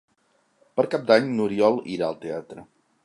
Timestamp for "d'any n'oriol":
1.11-1.79